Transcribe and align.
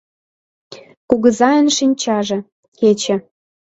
Кугызайын 1.09 1.67
шинчаже— 1.77 2.37
кече. 2.79 3.15